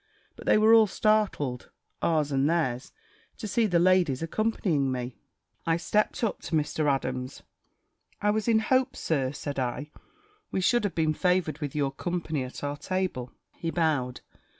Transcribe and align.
But 0.35 0.47
they 0.47 0.57
were 0.57 0.73
all 0.73 0.87
startled, 0.87 1.69
ours 2.01 2.31
and 2.31 2.49
theirs, 2.49 2.91
to 3.37 3.47
see 3.47 3.67
the 3.67 3.77
ladies 3.77 4.23
accompanying 4.23 4.91
me. 4.91 5.19
I 5.67 5.77
stept 5.77 6.23
up 6.23 6.41
to 6.41 6.55
Mr. 6.55 6.91
Adams. 6.91 7.43
"I 8.19 8.31
was 8.31 8.47
in 8.47 8.57
hopes. 8.61 8.99
Sir," 8.99 9.31
said 9.31 9.59
I, 9.59 9.91
"we 10.49 10.59
should 10.59 10.85
have 10.85 10.95
been 10.95 11.13
favoured 11.13 11.59
with 11.59 11.75
your 11.75 11.91
company 11.91 12.43
at 12.43 12.63
our 12.63 12.77
table." 12.77 13.31
He 13.53 13.69
bowed. 13.69 14.21